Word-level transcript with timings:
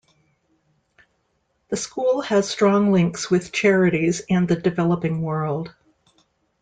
The 1.69 1.77
school 1.77 2.21
has 2.21 2.49
strong 2.49 2.91
links 2.91 3.29
with 3.29 3.51
charities 3.51 4.23
and 4.31 4.47
the 4.47 4.55
developing 4.55 5.21
world. 5.21 5.75